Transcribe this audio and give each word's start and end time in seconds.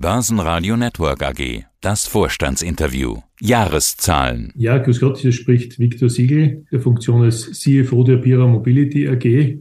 Börsenradio 0.00 0.76
Network 0.76 1.24
AG. 1.24 1.64
Das 1.80 2.06
Vorstandsinterview. 2.06 3.16
Jahreszahlen. 3.40 4.52
Ja, 4.54 4.78
grüß 4.78 5.00
Gott, 5.00 5.18
hier 5.18 5.32
spricht 5.32 5.80
Viktor 5.80 6.08
Siegel, 6.08 6.64
der 6.70 6.78
Funktion 6.78 7.22
als 7.22 7.50
CFO 7.50 8.04
der 8.04 8.18
Pira 8.18 8.46
Mobility 8.46 9.08
AG. 9.08 9.58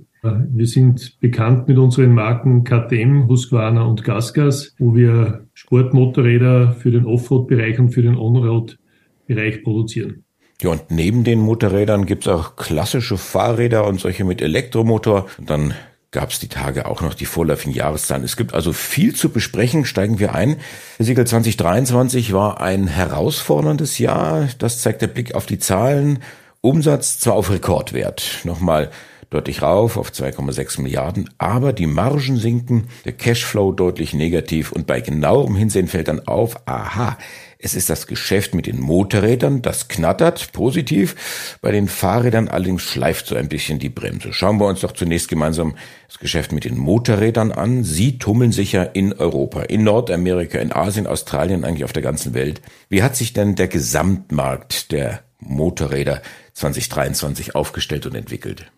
Wir 0.52 0.68
sind 0.68 1.20
bekannt 1.22 1.68
mit 1.68 1.80
unseren 1.80 2.14
Marken 2.14 2.64
KTM, 2.64 3.28
Husqvarna 3.28 3.82
und 3.86 4.04
Gasgas, 4.04 4.76
wo 4.78 4.94
wir 4.94 5.48
Sportmotorräder 5.56 6.74
für 6.74 6.92
den 6.92 7.08
Offroad-Bereich 7.08 7.80
und 7.80 7.90
für 7.90 8.04
den 8.04 8.16
On-Road-Bereich 8.16 9.64
produzieren. 9.64 10.24
Ja, 10.62 10.70
und 10.70 10.92
neben 10.92 11.24
den 11.24 11.40
Motorrädern 11.40 12.06
gibt's 12.06 12.28
auch 12.28 12.56
klassische 12.58 13.18
Fahrräder 13.18 13.88
und 13.88 14.00
solche 14.00 14.24
mit 14.24 14.44
Elektromotor. 14.44 15.26
Und 15.40 15.50
dann 15.50 15.74
gab 16.18 16.32
es 16.32 16.40
die 16.40 16.48
Tage 16.48 16.88
auch 16.88 17.02
noch 17.02 17.14
die 17.14 17.28
vorläufigen 17.28 17.76
Jahreszahlen. 17.76 18.24
Es 18.24 18.38
gibt 18.38 18.56
also 18.56 18.74
viel 18.74 19.14
zu 19.14 19.30
besprechen. 19.30 19.86
Steigen 19.86 20.18
wir 20.18 20.34
ein. 20.34 20.58
Herr 20.98 21.06
Siegel 21.06 21.28
2023 21.28 22.34
war 22.34 22.60
ein 22.60 22.88
herausforderndes 22.88 24.00
Jahr. 24.00 24.50
Das 24.58 24.82
zeigt 24.82 25.04
der 25.04 25.10
Blick 25.10 25.36
auf 25.36 25.46
die 25.46 25.60
Zahlen. 25.60 26.24
Umsatz 26.62 27.20
zwar 27.20 27.36
auf 27.36 27.52
Rekordwert. 27.52 28.40
Nochmal 28.46 28.90
deutlich 29.30 29.62
rauf 29.62 29.96
auf 29.96 30.10
2,6 30.10 30.82
Milliarden, 30.82 31.30
aber 31.38 31.72
die 31.72 31.86
Margen 31.86 32.38
sinken, 32.38 32.88
der 33.06 33.12
Cashflow 33.12 33.72
deutlich 33.72 34.16
negativ 34.16 34.72
und 34.72 34.88
bei 34.88 35.02
genauerem 35.02 35.56
Hinsehen 35.56 35.88
fällt 35.88 36.08
dann 36.08 36.28
auf, 36.28 36.68
aha, 36.68 37.20
es 37.60 37.74
ist 37.74 37.90
das 37.90 38.06
Geschäft 38.08 38.54
mit 38.54 38.68
den 38.68 38.80
Motorrädern, 38.80 39.62
das 39.62 39.88
knattert 39.88 40.52
positiv, 40.54 41.58
bei 41.62 41.72
den 41.72 41.88
Fahrrädern 41.88 42.48
allerdings 42.48 42.84
schleift 42.84 43.28
so 43.28 43.36
ein 43.36 43.50
bisschen 43.50 43.80
die 43.80 43.90
Bremse. 43.90 44.32
Schauen 44.32 44.60
wir 44.60 44.68
uns 44.68 44.82
doch 44.82 44.92
zunächst 44.92 45.28
gemeinsam 45.28 45.76
das 46.08 46.20
Geschäft 46.20 46.52
mit 46.52 46.66
den 46.66 46.78
Motorrädern 46.78 47.52
an. 47.52 47.84
Sie 47.84 48.20
tummeln 48.20 48.52
sich 48.52 48.74
ja 48.74 48.84
in 48.84 49.14
Europa, 49.14 49.64
in 49.64 49.84
Nordamerika, 49.84 50.60
in 50.60 50.72
Asien, 50.72 51.08
Australien, 51.08 51.64
eigentlich 51.64 51.84
auf 51.84 51.94
der 51.94 52.04
ganzen 52.04 52.34
Welt. 52.34 52.62
Wie 52.90 53.02
hat 53.02 53.16
sich 53.16 53.34
denn 53.34 53.56
der 53.56 53.68
Gesamtmarkt 53.68 54.92
der 54.92 55.22
Motorräder 55.40 56.22
2023 56.54 57.56
aufgestellt 57.56 58.06
und 58.06 58.16
entwickelt? 58.16 58.72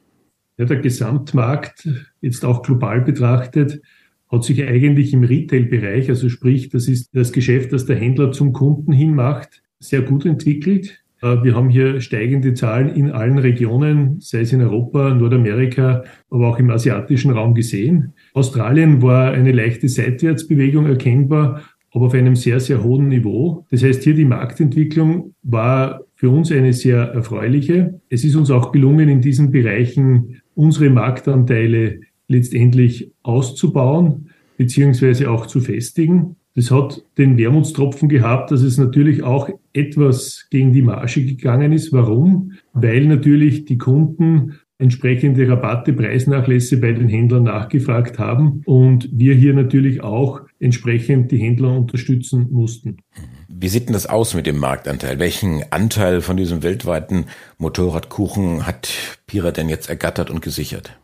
Ja, 0.58 0.66
der 0.66 0.77
Gesamtmarkt, 0.77 1.88
jetzt 2.21 2.43
auch 2.43 2.61
global 2.61 3.02
betrachtet, 3.02 3.81
hat 4.30 4.44
sich 4.44 4.63
eigentlich 4.63 5.13
im 5.13 5.23
Retail-Bereich, 5.23 6.09
also 6.09 6.30
sprich, 6.30 6.69
das 6.69 6.88
ist 6.88 7.09
das 7.13 7.31
Geschäft, 7.31 7.73
das 7.73 7.85
der 7.85 7.95
Händler 7.95 8.31
zum 8.31 8.53
Kunden 8.53 8.91
hin 8.91 9.16
macht, 9.16 9.63
sehr 9.80 10.02
gut 10.02 10.25
entwickelt. 10.25 11.03
Äh, 11.21 11.44
wir 11.44 11.55
haben 11.55 11.69
hier 11.69 11.99
steigende 12.02 12.53
Zahlen 12.53 12.89
in 12.89 13.11
allen 13.11 13.39
Regionen, 13.39 14.19
sei 14.19 14.41
es 14.41 14.53
in 14.53 14.61
Europa, 14.61 15.13
Nordamerika, 15.13 16.03
aber 16.30 16.47
auch 16.47 16.59
im 16.59 16.69
asiatischen 16.69 17.31
Raum 17.31 17.53
gesehen. 17.55 18.13
Australien 18.33 19.02
war 19.02 19.31
eine 19.31 19.52
leichte 19.52 19.89
Seitwärtsbewegung 19.89 20.86
erkennbar, 20.86 21.64
aber 21.91 22.05
auf 22.05 22.14
einem 22.14 22.36
sehr, 22.36 22.59
sehr 22.59 22.83
hohen 22.83 23.08
Niveau. 23.08 23.66
Das 23.71 23.83
heißt, 23.83 24.03
hier 24.03 24.14
die 24.14 24.25
Marktentwicklung 24.25 25.33
war 25.41 26.02
für 26.14 26.30
uns 26.30 26.52
eine 26.52 26.73
sehr 26.73 26.99
erfreuliche. 26.99 27.99
Es 28.09 28.23
ist 28.23 28.36
uns 28.36 28.52
auch 28.52 28.71
gelungen, 28.71 29.09
in 29.09 29.21
diesen 29.21 29.52
Bereichen 29.52 30.41
unsere 30.53 30.89
Marktanteile 30.89 32.02
letztendlich 32.30 33.11
auszubauen 33.23 34.30
beziehungsweise 34.58 35.30
auch 35.30 35.45
zu 35.45 35.59
festigen. 35.59 36.36
Das 36.55 36.71
hat 36.71 37.03
den 37.17 37.38
Wermutstropfen 37.38 38.09
gehabt, 38.09 38.52
dass 38.52 38.61
es 38.61 38.77
natürlich 38.77 39.23
auch 39.23 39.49
etwas 39.71 40.47
gegen 40.49 40.73
die 40.73 40.81
Marge 40.81 41.25
gegangen 41.25 41.71
ist. 41.71 41.94
Warum? 41.94 42.53
Weil 42.73 43.05
natürlich 43.05 43.66
die 43.66 43.77
Kunden 43.77 44.59
entsprechende 44.77 45.47
Rabatte, 45.47 45.94
Preisnachlässe 45.94 46.77
bei 46.77 46.94
den 46.94 47.08
Händlern 47.08 47.44
nachgefragt 47.44 48.17
haben 48.17 48.61
und 48.66 49.09
wir 49.11 49.36
hier 49.36 49.53
natürlich 49.53 50.02
auch 50.02 50.41
entsprechend 50.59 51.31
die 51.31 51.38
Händler 51.38 51.77
unterstützen 51.77 52.47
mussten. 52.49 52.97
Wie 53.47 53.67
sieht 53.67 53.88
denn 53.88 53.93
das 53.93 54.08
aus 54.08 54.33
mit 54.33 54.45
dem 54.45 54.58
Marktanteil? 54.58 55.19
Welchen 55.19 55.64
Anteil 55.69 56.21
von 56.21 56.38
diesem 56.38 56.64
weltweiten 56.64 57.25
Motorradkuchen 57.58 58.66
hat 58.66 58.89
Pira 59.27 59.52
denn 59.52 59.70
jetzt 59.70 59.89
ergattert 59.89 60.30
und 60.30 60.42
gesichert? 60.42 60.98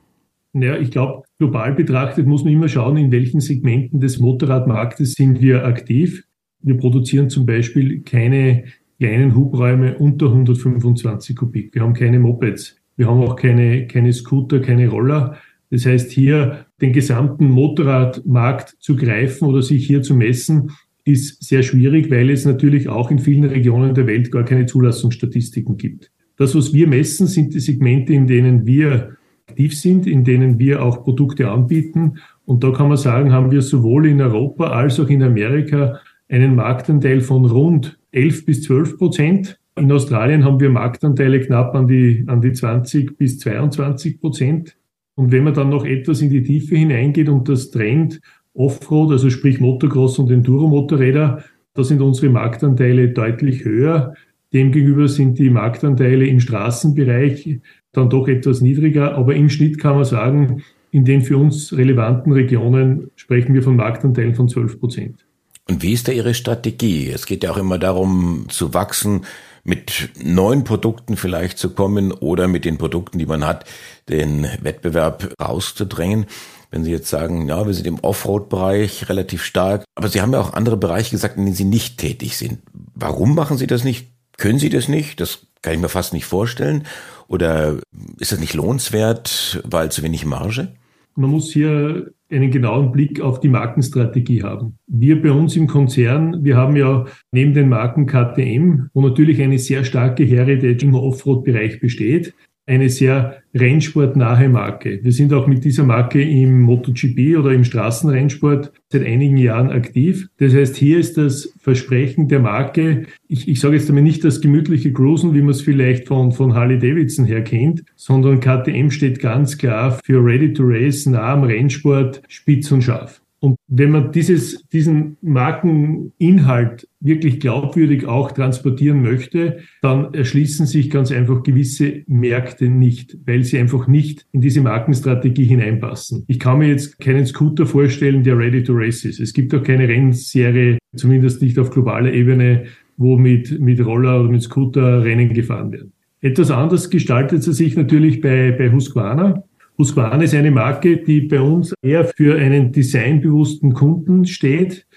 Naja, 0.55 0.77
ich 0.77 0.89
glaube, 0.89 1.23
global 1.37 1.73
betrachtet 1.73 2.27
muss 2.27 2.45
man 2.45 2.53
immer 2.53 2.69
schauen, 2.69 2.95
in 2.95 3.11
welchen 3.11 3.41
Segmenten 3.41 3.99
des 3.99 4.19
Motorradmarktes 4.21 5.11
sind 5.11 5.41
wir 5.41 5.65
aktiv. 5.65 6.23
Wir 6.61 6.77
produzieren 6.77 7.29
zum 7.29 7.45
Beispiel 7.45 8.03
keine 8.03 8.63
kleinen 8.97 9.35
Hubräume 9.35 9.97
unter 9.97 10.27
125 10.27 11.35
Kubik. 11.35 11.75
Wir 11.75 11.81
haben 11.81 11.93
keine 11.93 12.19
Mopeds. 12.19 12.77
Wir 12.95 13.07
haben 13.07 13.19
auch 13.19 13.35
keine, 13.35 13.85
keine 13.87 14.13
Scooter, 14.13 14.61
keine 14.61 14.87
Roller. 14.87 15.35
Das 15.71 15.85
heißt, 15.85 16.09
hier 16.09 16.65
den 16.79 16.93
gesamten 16.93 17.49
Motorradmarkt 17.49 18.77
zu 18.79 18.95
greifen 18.95 19.49
oder 19.49 19.61
sich 19.61 19.85
hier 19.85 20.03
zu 20.03 20.15
messen, 20.15 20.71
ist 21.03 21.43
sehr 21.43 21.63
schwierig, 21.63 22.09
weil 22.09 22.29
es 22.29 22.45
natürlich 22.45 22.87
auch 22.87 23.11
in 23.11 23.19
vielen 23.19 23.43
Regionen 23.43 23.93
der 23.93 24.07
Welt 24.07 24.31
gar 24.31 24.45
keine 24.45 24.67
Zulassungsstatistiken 24.67 25.75
gibt. 25.75 26.13
Das, 26.37 26.55
was 26.55 26.73
wir 26.73 26.87
messen, 26.87 27.27
sind 27.27 27.53
die 27.53 27.59
Segmente, 27.59 28.13
in 28.13 28.25
denen 28.25 28.65
wir 28.65 29.17
aktiv 29.47 29.77
sind, 29.77 30.07
in 30.07 30.23
denen 30.23 30.59
wir 30.59 30.83
auch 30.83 31.03
Produkte 31.03 31.49
anbieten. 31.49 32.17
Und 32.45 32.63
da 32.63 32.71
kann 32.71 32.87
man 32.87 32.97
sagen, 32.97 33.31
haben 33.31 33.51
wir 33.51 33.61
sowohl 33.61 34.07
in 34.07 34.21
Europa 34.21 34.71
als 34.71 34.99
auch 34.99 35.09
in 35.09 35.23
Amerika 35.23 35.99
einen 36.29 36.55
Marktanteil 36.55 37.21
von 37.21 37.45
rund 37.45 37.97
11 38.11 38.45
bis 38.45 38.63
12 38.63 38.97
Prozent. 38.97 39.59
In 39.77 39.91
Australien 39.91 40.43
haben 40.43 40.59
wir 40.59 40.69
Marktanteile 40.69 41.39
knapp 41.41 41.75
an 41.75 41.87
die, 41.87 42.23
an 42.27 42.41
die 42.41 42.53
20 42.53 43.17
bis 43.17 43.39
22 43.39 44.19
Prozent. 44.19 44.77
Und 45.15 45.31
wenn 45.31 45.43
man 45.43 45.53
dann 45.53 45.69
noch 45.69 45.85
etwas 45.85 46.21
in 46.21 46.29
die 46.29 46.43
Tiefe 46.43 46.75
hineingeht 46.75 47.29
und 47.29 47.47
das 47.47 47.71
Trend 47.71 48.21
Offroad, 48.53 49.11
also 49.11 49.29
sprich 49.29 49.59
Motocross 49.59 50.17
und 50.17 50.31
Enduro-Motorräder, 50.31 51.43
da 51.73 51.83
sind 51.83 52.01
unsere 52.01 52.31
Marktanteile 52.31 53.09
deutlich 53.09 53.65
höher. 53.65 54.15
Demgegenüber 54.55 55.09
sind 55.09 55.37
die 55.37 55.49
Marktanteile 55.49 56.25
im 56.25 56.39
Straßenbereich 56.39 57.59
dann 57.91 58.09
doch 58.09 58.29
etwas 58.29 58.61
niedriger. 58.61 59.15
Aber 59.15 59.35
im 59.35 59.49
Schnitt 59.49 59.79
kann 59.79 59.95
man 59.95 60.05
sagen, 60.05 60.63
in 60.91 61.03
den 61.03 61.23
für 61.23 61.37
uns 61.37 61.73
relevanten 61.73 62.31
Regionen 62.31 63.11
sprechen 63.17 63.53
wir 63.53 63.63
von 63.63 63.75
Marktanteilen 63.75 64.33
von 64.33 64.47
12 64.47 64.79
Prozent. 64.79 65.25
Und 65.67 65.83
wie 65.83 65.91
ist 65.91 66.07
da 66.07 66.13
Ihre 66.13 66.33
Strategie? 66.33 67.11
Es 67.13 67.25
geht 67.25 67.43
ja 67.43 67.51
auch 67.51 67.57
immer 67.57 67.77
darum, 67.77 68.45
zu 68.47 68.73
wachsen, 68.73 69.25
mit 69.65 70.11
neuen 70.23 70.63
Produkten 70.63 71.17
vielleicht 71.17 71.57
zu 71.57 71.71
kommen 71.71 72.13
oder 72.13 72.47
mit 72.47 72.63
den 72.63 72.77
Produkten, 72.77 73.19
die 73.19 73.25
man 73.25 73.45
hat, 73.45 73.65
den 74.07 74.47
Wettbewerb 74.61 75.33
rauszudrängen. 75.41 76.27
Wenn 76.71 76.85
Sie 76.85 76.91
jetzt 76.91 77.09
sagen, 77.09 77.49
ja, 77.49 77.65
wir 77.65 77.73
sind 77.73 77.87
im 77.87 77.99
Offroad-Bereich 77.99 79.09
relativ 79.09 79.43
stark, 79.43 79.83
aber 79.95 80.07
Sie 80.07 80.21
haben 80.21 80.31
ja 80.31 80.39
auch 80.39 80.53
andere 80.53 80.77
Bereiche 80.77 81.11
gesagt, 81.11 81.35
in 81.35 81.43
denen 81.43 81.55
Sie 81.55 81.65
nicht 81.65 81.97
tätig 81.97 82.37
sind. 82.37 82.59
Warum 82.93 83.35
machen 83.35 83.57
Sie 83.57 83.67
das 83.67 83.83
nicht? 83.83 84.14
Können 84.37 84.59
Sie 84.59 84.69
das 84.69 84.87
nicht? 84.87 85.19
Das 85.19 85.47
kann 85.61 85.73
ich 85.73 85.79
mir 85.79 85.89
fast 85.89 86.13
nicht 86.13 86.25
vorstellen. 86.25 86.83
Oder 87.27 87.79
ist 88.19 88.31
das 88.31 88.39
nicht 88.39 88.53
lohnenswert, 88.53 89.61
weil 89.65 89.91
zu 89.91 90.03
wenig 90.03 90.25
Marge? 90.25 90.73
Man 91.15 91.31
muss 91.31 91.51
hier 91.51 92.11
einen 92.29 92.51
genauen 92.51 92.91
Blick 92.91 93.21
auf 93.21 93.39
die 93.39 93.47
Markenstrategie 93.47 94.43
haben. 94.43 94.77
Wir 94.87 95.21
bei 95.21 95.31
uns 95.31 95.55
im 95.55 95.67
Konzern, 95.67 96.43
wir 96.43 96.57
haben 96.57 96.75
ja 96.75 97.05
neben 97.31 97.53
den 97.53 97.69
Marken 97.69 98.05
KTM, 98.05 98.89
wo 98.93 99.01
natürlich 99.01 99.41
eine 99.41 99.59
sehr 99.59 99.85
starke 99.85 100.23
Heritage 100.23 100.85
im 100.85 100.95
Offroad-Bereich 100.95 101.79
besteht, 101.79 102.33
eine 102.67 102.89
sehr 102.89 103.41
rennsportnahe 103.53 104.49
Marke. 104.49 104.99
Wir 105.03 105.11
sind 105.11 105.33
auch 105.33 105.47
mit 105.47 105.63
dieser 105.63 105.83
Marke 105.83 106.21
im 106.21 106.61
MotoGP 106.61 107.37
oder 107.37 107.51
im 107.51 107.63
Straßenrennsport 107.63 108.71
seit 108.89 109.05
einigen 109.05 109.37
Jahren 109.37 109.69
aktiv. 109.69 110.27
Das 110.37 110.53
heißt, 110.53 110.75
hier 110.75 110.99
ist 110.99 111.17
das 111.17 111.53
Versprechen 111.59 112.27
der 112.27 112.39
Marke, 112.39 113.05
ich, 113.27 113.47
ich 113.47 113.59
sage 113.59 113.75
jetzt 113.75 113.89
damit 113.89 114.03
nicht 114.03 114.23
das 114.23 114.41
gemütliche 114.41 114.91
Cruisen, 114.93 115.33
wie 115.33 115.41
man 115.41 115.51
es 115.51 115.61
vielleicht 115.61 116.07
von, 116.07 116.31
von 116.31 116.53
Harley 116.53 116.79
Davidson 116.79 117.25
her 117.25 117.43
kennt, 117.43 117.83
sondern 117.95 118.39
KTM 118.39 118.89
steht 118.89 119.19
ganz 119.19 119.57
klar 119.57 119.99
für 120.03 120.23
Ready 120.23 120.53
to 120.53 120.63
Race, 120.65 121.05
nah 121.05 121.33
am 121.33 121.43
Rennsport, 121.43 122.21
spitz 122.27 122.71
und 122.71 122.83
scharf. 122.83 123.21
Und 123.45 123.57
wenn 123.67 123.91
man 123.91 124.11
dieses, 124.11 124.67
diesen 124.69 125.17
Markeninhalt 125.21 126.87
wirklich 126.99 127.39
glaubwürdig 127.39 128.07
auch 128.07 128.31
transportieren 128.31 129.03
möchte, 129.03 129.59
dann 129.83 130.15
erschließen 130.15 130.65
sich 130.65 130.89
ganz 130.89 131.11
einfach 131.11 131.43
gewisse 131.43 132.01
Märkte 132.07 132.69
nicht, 132.69 133.15
weil 133.27 133.43
sie 133.43 133.59
einfach 133.59 133.85
nicht 133.85 134.25
in 134.31 134.41
diese 134.41 134.61
Markenstrategie 134.61 135.45
hineinpassen. 135.45 136.23
Ich 136.27 136.39
kann 136.39 136.57
mir 136.57 136.69
jetzt 136.69 136.99
keinen 136.99 137.27
Scooter 137.27 137.67
vorstellen, 137.67 138.23
der 138.23 138.35
ready 138.35 138.63
to 138.63 138.73
race 138.73 139.05
ist. 139.05 139.19
Es 139.19 139.31
gibt 139.31 139.53
auch 139.53 139.61
keine 139.61 139.87
Rennserie, 139.87 140.79
zumindest 140.95 141.43
nicht 141.43 141.59
auf 141.59 141.69
globaler 141.69 142.13
Ebene, 142.13 142.63
wo 142.97 143.15
mit, 143.15 143.59
mit 143.59 143.85
Roller 143.85 144.21
oder 144.21 144.31
mit 144.31 144.41
Scooter 144.41 145.03
Rennen 145.03 145.31
gefahren 145.35 145.71
werden. 145.71 145.93
Etwas 146.21 146.49
anders 146.49 146.89
gestaltet 146.89 147.45
es 147.45 147.57
sich 147.57 147.75
natürlich 147.75 148.21
bei, 148.21 148.51
bei 148.53 148.71
Husqvarna. 148.71 149.43
Husqvarna 149.77 150.23
ist 150.23 150.33
eine 150.33 150.51
Marke, 150.51 150.97
die 150.97 151.21
bei 151.21 151.41
uns 151.41 151.73
eher 151.81 152.05
für 152.05 152.37
einen 152.37 152.71
designbewussten 152.71 153.73
Kunden 153.73 154.25
steht, 154.25 154.87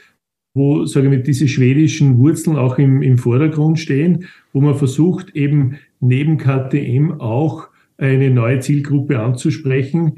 wo, 0.55 0.85
sage 0.85 1.15
ich 1.15 1.23
diese 1.25 1.49
schwedischen 1.49 2.19
Wurzeln 2.19 2.57
auch 2.57 2.79
im, 2.79 3.03
im 3.03 3.19
Vordergrund 3.19 3.79
stehen, 3.79 4.27
wo 4.53 4.61
man 4.61 4.77
versucht, 4.77 5.35
eben 5.35 5.79
neben 6.01 6.39
KTM 6.39 7.21
auch 7.21 7.69
eine 7.97 8.31
neue 8.31 8.61
Zielgruppe 8.61 9.19
anzusprechen, 9.19 10.17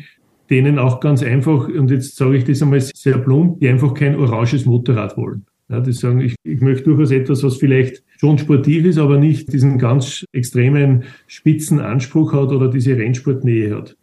denen 0.51 0.79
auch 0.79 1.01
ganz 1.01 1.23
einfach, 1.23 1.69
und 1.69 1.91
jetzt 1.91 2.17
sage 2.17 2.37
ich 2.37 2.45
das 2.45 2.63
einmal 2.63 2.81
sehr 2.81 3.19
plump, 3.19 3.61
die 3.61 3.69
einfach 3.69 3.95
kein 3.95 4.17
oranges 4.17 4.67
Motorrad 4.67 5.17
wollen. 5.17 5.47
Ja, 5.69 5.81
die 5.81 5.93
sagen, 5.93 6.21
ich, 6.21 6.35
ich 6.43 6.61
möchte 6.61 6.85
durchaus 6.85 7.13
etwas, 7.13 7.45
was 7.45 7.57
vielleicht 7.57 8.03
schon 8.19 8.39
sportiv 8.39 8.85
ist, 8.85 8.99
aber 8.99 9.19
nicht 9.19 9.53
diesen 9.53 9.79
ganz 9.79 10.25
extremen 10.33 11.05
spitzen 11.29 11.79
Anspruch 11.79 12.33
hat 12.33 12.51
oder 12.51 12.69
diese 12.69 12.97
Rennsportnähe 12.97 13.77
hat. 13.77 13.97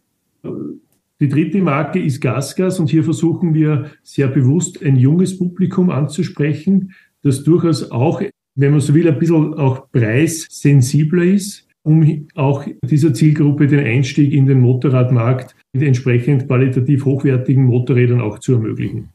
Die 1.20 1.28
dritte 1.28 1.60
Marke 1.60 1.98
ist 1.98 2.20
Gasgas 2.20 2.78
und 2.78 2.90
hier 2.90 3.02
versuchen 3.02 3.52
wir 3.52 3.90
sehr 4.02 4.28
bewusst 4.28 4.82
ein 4.84 4.96
junges 4.96 5.36
Publikum 5.36 5.90
anzusprechen, 5.90 6.92
das 7.22 7.42
durchaus 7.42 7.90
auch, 7.90 8.22
wenn 8.54 8.70
man 8.70 8.80
so 8.80 8.94
will, 8.94 9.08
ein 9.08 9.18
bisschen 9.18 9.54
auch 9.54 9.90
preissensibler 9.90 11.24
ist, 11.24 11.66
um 11.82 12.26
auch 12.34 12.64
dieser 12.84 13.14
Zielgruppe 13.14 13.66
den 13.66 13.84
Einstieg 13.84 14.32
in 14.32 14.46
den 14.46 14.60
Motorradmarkt 14.60 15.56
mit 15.72 15.82
entsprechend 15.82 16.46
qualitativ 16.46 17.04
hochwertigen 17.04 17.64
Motorrädern 17.64 18.20
auch 18.20 18.38
zu 18.38 18.52
ermöglichen. 18.52 19.08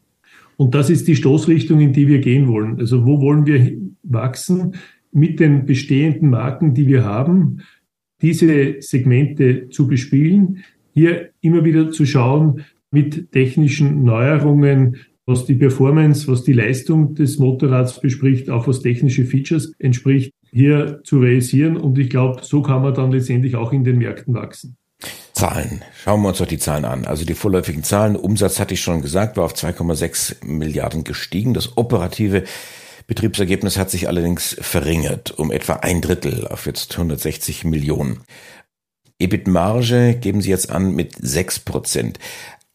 Und 0.57 0.75
das 0.75 0.89
ist 0.89 1.07
die 1.07 1.15
Stoßrichtung, 1.15 1.79
in 1.79 1.93
die 1.93 2.07
wir 2.07 2.19
gehen 2.19 2.47
wollen. 2.47 2.79
Also 2.79 3.05
wo 3.05 3.21
wollen 3.21 3.45
wir 3.45 3.77
wachsen 4.03 4.75
mit 5.11 5.39
den 5.39 5.65
bestehenden 5.65 6.29
Marken, 6.29 6.73
die 6.73 6.87
wir 6.87 7.05
haben, 7.05 7.61
diese 8.21 8.77
Segmente 8.79 9.69
zu 9.69 9.87
bespielen, 9.87 10.63
hier 10.93 11.29
immer 11.41 11.65
wieder 11.65 11.91
zu 11.91 12.05
schauen 12.05 12.63
mit 12.91 13.31
technischen 13.31 14.03
Neuerungen, 14.03 14.97
was 15.25 15.45
die 15.45 15.55
Performance, 15.55 16.27
was 16.27 16.43
die 16.43 16.53
Leistung 16.53 17.15
des 17.15 17.39
Motorrads 17.39 18.01
bespricht, 18.01 18.49
auch 18.49 18.67
was 18.67 18.81
technische 18.81 19.25
Features 19.25 19.73
entspricht, 19.79 20.33
hier 20.51 21.01
zu 21.03 21.19
realisieren. 21.19 21.77
Und 21.77 21.97
ich 21.97 22.09
glaube, 22.09 22.41
so 22.43 22.61
kann 22.61 22.81
man 22.81 22.93
dann 22.93 23.11
letztendlich 23.11 23.55
auch 23.55 23.71
in 23.71 23.83
den 23.83 23.97
Märkten 23.97 24.33
wachsen. 24.33 24.75
Zahlen. 25.33 25.81
Schauen 26.03 26.21
wir 26.21 26.29
uns 26.29 26.37
doch 26.37 26.45
die 26.45 26.59
Zahlen 26.59 26.85
an. 26.85 27.05
Also 27.05 27.25
die 27.25 27.33
vorläufigen 27.33 27.83
Zahlen. 27.83 28.15
Umsatz 28.15 28.59
hatte 28.59 28.75
ich 28.75 28.81
schon 28.81 29.01
gesagt, 29.01 29.35
war 29.37 29.45
auf 29.45 29.53
2,6 29.53 30.45
Milliarden 30.45 31.03
gestiegen. 31.03 31.53
Das 31.53 31.77
operative 31.77 32.43
Betriebsergebnis 33.07 33.77
hat 33.77 33.89
sich 33.89 34.07
allerdings 34.07 34.55
verringert 34.61 35.31
um 35.31 35.51
etwa 35.51 35.73
ein 35.73 36.01
Drittel 36.01 36.47
auf 36.47 36.65
jetzt 36.65 36.93
160 36.93 37.65
Millionen. 37.65 38.21
EBIT-Marge 39.19 40.15
geben 40.19 40.41
Sie 40.41 40.49
jetzt 40.49 40.69
an 40.71 40.95
mit 40.95 41.13
6 41.19 41.59
Prozent. 41.59 42.19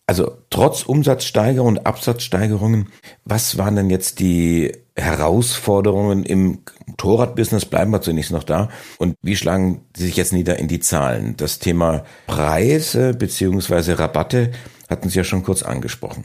Also 0.07 0.39
trotz 0.49 0.85
Umsatzsteigerung 0.85 1.69
und 1.69 1.87
Absatzsteigerungen, 1.87 2.87
was 3.25 3.59
waren 3.59 3.77
denn 3.77 3.91
jetzt 3.91 4.21
die 4.21 4.73
Herausforderungen 4.97 6.23
im 6.23 6.61
Motorradbusiness? 6.87 7.67
Bleiben 7.67 7.91
wir 7.91 8.01
zunächst 8.01 8.33
noch 8.33 8.45
da. 8.45 8.71
Und 8.99 9.17
wie 9.21 9.37
schlagen 9.37 9.83
Sie 9.95 10.07
sich 10.07 10.17
jetzt 10.17 10.33
nieder 10.33 10.59
in 10.59 10.67
die 10.67 10.81
Zahlen? 10.81 11.35
Das 11.37 11.59
Thema 11.59 12.05
Preise 12.27 13.13
beziehungsweise 13.13 13.99
Rabatte 13.99 14.53
hatten 14.89 15.11
Sie 15.11 15.19
ja 15.19 15.25
schon 15.25 15.43
kurz 15.43 15.63
angesprochen. 15.63 16.25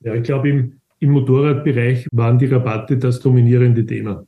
Ja, 0.00 0.14
ich 0.14 0.22
glaube, 0.22 0.50
im, 0.50 0.80
im 1.00 1.10
Motorradbereich 1.12 2.08
waren 2.12 2.38
die 2.38 2.46
Rabatte 2.46 2.98
das 2.98 3.20
dominierende 3.20 3.86
Thema. 3.86 4.26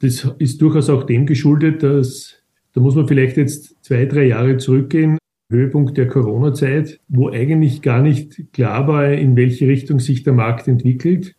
Das 0.00 0.28
ist 0.38 0.60
durchaus 0.60 0.90
auch 0.90 1.04
dem 1.04 1.24
geschuldet, 1.24 1.84
dass 1.84 2.37
da 2.78 2.82
muss 2.84 2.94
man 2.94 3.08
vielleicht 3.08 3.36
jetzt 3.36 3.76
zwei, 3.84 4.06
drei 4.06 4.28
Jahre 4.28 4.56
zurückgehen. 4.56 5.18
Höhepunkt 5.50 5.98
der 5.98 6.06
Corona-Zeit, 6.06 7.00
wo 7.08 7.28
eigentlich 7.28 7.82
gar 7.82 8.00
nicht 8.02 8.52
klar 8.52 8.86
war, 8.86 9.12
in 9.12 9.34
welche 9.34 9.66
Richtung 9.66 9.98
sich 9.98 10.22
der 10.22 10.32
Markt 10.32 10.68
entwickelt. 10.68 11.34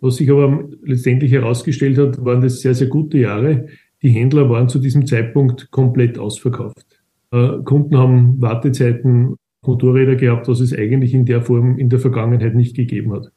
Was 0.00 0.16
sich 0.16 0.28
aber 0.32 0.68
letztendlich 0.82 1.30
herausgestellt 1.30 1.96
hat, 1.98 2.24
waren 2.24 2.40
das 2.40 2.60
sehr, 2.60 2.74
sehr 2.74 2.88
gute 2.88 3.18
Jahre. 3.18 3.68
Die 4.02 4.08
Händler 4.08 4.50
waren 4.50 4.68
zu 4.68 4.80
diesem 4.80 5.06
Zeitpunkt 5.06 5.70
komplett 5.70 6.18
ausverkauft. 6.18 7.04
Äh, 7.30 7.58
Kunden 7.62 7.96
haben 7.96 8.42
Wartezeiten, 8.42 9.36
Motorräder 9.64 10.16
gehabt, 10.16 10.48
was 10.48 10.58
es 10.58 10.76
eigentlich 10.76 11.14
in 11.14 11.24
der 11.24 11.42
Form 11.42 11.78
in 11.78 11.88
der 11.88 12.00
Vergangenheit 12.00 12.56
nicht 12.56 12.74
gegeben 12.74 13.12
hat. 13.12 13.30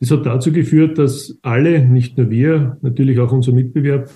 Das 0.00 0.10
hat 0.10 0.24
dazu 0.24 0.50
geführt, 0.50 0.96
dass 0.96 1.38
alle, 1.42 1.86
nicht 1.86 2.16
nur 2.16 2.30
wir, 2.30 2.78
natürlich 2.80 3.18
auch 3.18 3.32
unser 3.32 3.52
Mitbewerb, 3.52 4.08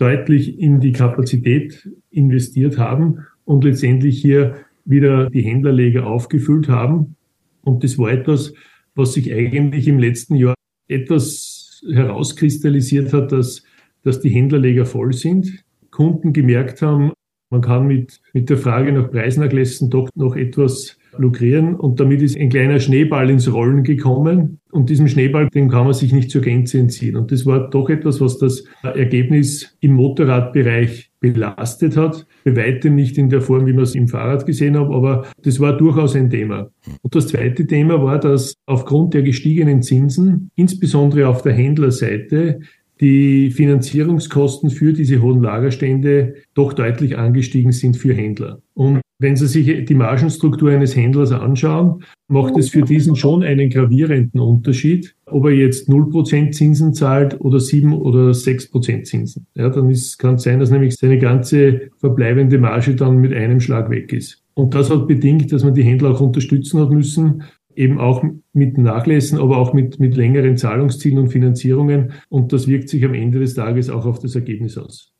deutlich 0.00 0.58
in 0.58 0.80
die 0.80 0.92
Kapazität 0.92 1.88
investiert 2.10 2.78
haben 2.78 3.26
und 3.44 3.64
letztendlich 3.64 4.20
hier 4.20 4.56
wieder 4.84 5.28
die 5.28 5.42
Händlerleger 5.42 6.06
aufgefüllt 6.06 6.68
haben. 6.68 7.16
Und 7.62 7.84
das 7.84 7.98
war 7.98 8.10
etwas, 8.10 8.54
was 8.94 9.12
sich 9.12 9.32
eigentlich 9.32 9.86
im 9.88 9.98
letzten 9.98 10.36
Jahr 10.36 10.54
etwas 10.88 11.82
herauskristallisiert 11.92 13.12
hat, 13.12 13.32
dass, 13.32 13.62
dass 14.02 14.20
die 14.20 14.30
Händlerleger 14.30 14.86
voll 14.86 15.12
sind. 15.12 15.64
Kunden 15.90 16.32
gemerkt 16.32 16.82
haben, 16.82 17.12
man 17.50 17.60
kann 17.60 17.86
mit, 17.86 18.20
mit 18.32 18.48
der 18.48 18.56
Frage 18.56 18.92
nach 18.92 19.10
Preisnachlässen 19.10 19.90
doch 19.90 20.08
noch 20.14 20.36
etwas 20.36 20.96
lukrieren 21.20 21.74
und 21.74 22.00
damit 22.00 22.22
ist 22.22 22.36
ein 22.36 22.48
kleiner 22.48 22.80
Schneeball 22.80 23.30
ins 23.30 23.52
Rollen 23.52 23.82
gekommen 23.84 24.60
und 24.70 24.88
diesem 24.88 25.08
Schneeball, 25.08 25.48
dem 25.48 25.68
kann 25.68 25.84
man 25.84 25.94
sich 25.94 26.12
nicht 26.12 26.30
zur 26.30 26.42
Gänze 26.42 26.78
entziehen. 26.78 27.16
Und 27.16 27.32
das 27.32 27.44
war 27.44 27.70
doch 27.70 27.88
etwas, 27.90 28.20
was 28.20 28.38
das 28.38 28.64
Ergebnis 28.82 29.76
im 29.80 29.94
Motorradbereich 29.94 31.10
belastet 31.20 31.96
hat. 31.96 32.26
Bei 32.44 32.56
weitem 32.56 32.94
nicht 32.94 33.18
in 33.18 33.28
der 33.28 33.40
Form, 33.40 33.66
wie 33.66 33.72
man 33.72 33.82
es 33.82 33.94
im 33.94 34.08
Fahrrad 34.08 34.46
gesehen 34.46 34.78
hat, 34.78 34.88
aber 34.90 35.26
das 35.42 35.60
war 35.60 35.76
durchaus 35.76 36.16
ein 36.16 36.30
Thema. 36.30 36.70
Und 37.02 37.14
das 37.14 37.28
zweite 37.28 37.66
Thema 37.66 38.02
war, 38.02 38.18
dass 38.18 38.54
aufgrund 38.66 39.14
der 39.14 39.22
gestiegenen 39.22 39.82
Zinsen, 39.82 40.50
insbesondere 40.54 41.28
auf 41.28 41.42
der 41.42 41.52
Händlerseite, 41.52 42.60
die 43.00 43.50
Finanzierungskosten 43.50 44.70
für 44.70 44.92
diese 44.92 45.22
hohen 45.22 45.42
Lagerstände 45.42 46.34
doch 46.54 46.74
deutlich 46.74 47.16
angestiegen 47.16 47.72
sind 47.72 47.96
für 47.96 48.14
Händler. 48.14 48.60
Und 48.74 49.00
wenn 49.20 49.36
Sie 49.36 49.46
sich 49.46 49.84
die 49.84 49.94
Margenstruktur 49.94 50.70
eines 50.70 50.96
Händlers 50.96 51.30
anschauen, 51.30 52.02
macht 52.28 52.56
es 52.56 52.70
für 52.70 52.82
diesen 52.82 53.16
schon 53.16 53.42
einen 53.42 53.68
gravierenden 53.68 54.40
Unterschied, 54.40 55.14
ob 55.26 55.44
er 55.44 55.52
jetzt 55.52 55.90
0% 55.90 56.52
Zinsen 56.52 56.94
zahlt 56.94 57.38
oder 57.40 57.60
7 57.60 57.92
oder 57.92 58.30
6% 58.30 59.02
Zinsen. 59.04 59.46
Ja, 59.54 59.68
dann 59.68 59.90
ist, 59.90 60.18
kann 60.18 60.36
es 60.36 60.44
sein, 60.44 60.58
dass 60.58 60.70
nämlich 60.70 60.96
seine 60.96 61.18
ganze 61.18 61.90
verbleibende 61.98 62.58
Marge 62.58 62.94
dann 62.94 63.18
mit 63.18 63.34
einem 63.34 63.60
Schlag 63.60 63.90
weg 63.90 64.10
ist. 64.12 64.42
Und 64.54 64.74
das 64.74 64.90
hat 64.90 65.06
bedingt, 65.06 65.52
dass 65.52 65.64
man 65.64 65.74
die 65.74 65.84
Händler 65.84 66.12
auch 66.12 66.20
unterstützen 66.20 66.80
hat 66.80 66.90
müssen, 66.90 67.42
eben 67.76 67.98
auch 67.98 68.24
mit 68.54 68.78
Nachlässen, 68.78 69.38
aber 69.38 69.58
auch 69.58 69.74
mit, 69.74 70.00
mit 70.00 70.16
längeren 70.16 70.56
Zahlungszielen 70.56 71.18
und 71.18 71.28
Finanzierungen. 71.28 72.12
Und 72.30 72.54
das 72.54 72.66
wirkt 72.68 72.88
sich 72.88 73.04
am 73.04 73.14
Ende 73.14 73.38
des 73.38 73.54
Tages 73.54 73.90
auch 73.90 74.06
auf 74.06 74.18
das 74.18 74.34
Ergebnis 74.34 74.78
aus. 74.78 75.12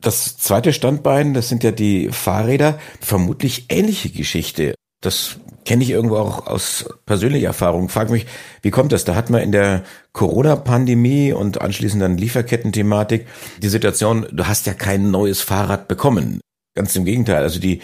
Das 0.00 0.38
zweite 0.38 0.72
Standbein, 0.72 1.34
das 1.34 1.48
sind 1.48 1.62
ja 1.62 1.72
die 1.72 2.08
Fahrräder. 2.10 2.78
Vermutlich 3.00 3.66
ähnliche 3.68 4.10
Geschichte. 4.10 4.74
Das 5.02 5.36
kenne 5.64 5.82
ich 5.82 5.90
irgendwo 5.90 6.16
auch 6.16 6.46
aus 6.46 6.86
persönlicher 7.06 7.48
Erfahrung. 7.48 7.88
Frag 7.88 8.10
mich, 8.10 8.26
wie 8.62 8.70
kommt 8.70 8.92
das? 8.92 9.04
Da 9.04 9.14
hat 9.14 9.30
man 9.30 9.42
in 9.42 9.52
der 9.52 9.82
Corona-Pandemie 10.12 11.32
und 11.32 11.60
anschließend 11.60 12.02
dann 12.02 12.16
Lieferkettenthematik 12.16 13.26
die 13.62 13.68
Situation, 13.68 14.26
du 14.30 14.46
hast 14.46 14.66
ja 14.66 14.74
kein 14.74 15.10
neues 15.10 15.40
Fahrrad 15.40 15.88
bekommen. 15.88 16.40
Ganz 16.74 16.94
im 16.96 17.04
Gegenteil. 17.04 17.42
Also 17.42 17.60
die 17.60 17.80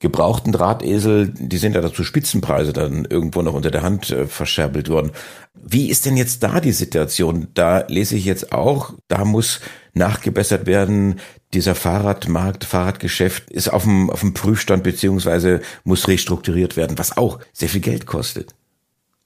gebrauchten 0.00 0.52
Drahtesel, 0.52 1.32
die 1.36 1.56
sind 1.56 1.74
ja 1.74 1.80
dazu 1.80 2.04
Spitzenpreise 2.04 2.72
dann 2.72 3.04
irgendwo 3.04 3.42
noch 3.42 3.54
unter 3.54 3.70
der 3.70 3.82
Hand 3.82 4.10
äh, 4.10 4.26
verscherbelt 4.26 4.88
worden. 4.88 5.10
Wie 5.54 5.88
ist 5.88 6.06
denn 6.06 6.16
jetzt 6.16 6.42
da 6.42 6.60
die 6.60 6.72
Situation? 6.72 7.48
Da 7.54 7.84
lese 7.88 8.16
ich 8.16 8.24
jetzt 8.24 8.52
auch, 8.52 8.94
da 9.08 9.24
muss 9.24 9.60
nachgebessert 9.94 10.66
werden. 10.66 11.16
Dieser 11.52 11.74
Fahrradmarkt, 11.74 12.64
Fahrradgeschäft 12.64 13.50
ist 13.50 13.68
auf 13.68 13.84
dem, 13.84 14.10
auf 14.10 14.20
dem 14.20 14.34
Prüfstand 14.34 14.84
beziehungsweise 14.84 15.60
muss 15.82 16.06
restrukturiert 16.06 16.76
werden, 16.76 16.98
was 16.98 17.16
auch 17.16 17.40
sehr 17.52 17.68
viel 17.68 17.80
Geld 17.80 18.06
kostet. 18.06 18.54